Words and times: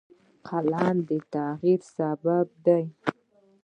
قلم 0.47 0.97
د 1.07 1.09
تغیر 1.33 1.79
سبب 1.95 2.45
دی 2.65 2.83